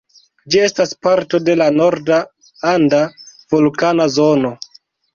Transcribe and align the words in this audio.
Ĝi 0.53 0.61
estas 0.67 0.93
parto 1.07 1.41
de 1.51 1.55
la 1.59 1.69
Norda 1.77 2.19
Anda 2.75 3.05
Vulkana 3.55 4.13
Zono. 4.21 4.57